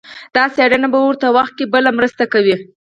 [0.35, 2.55] دا څېړنه په ورته وخت کې بله مرسته کوي.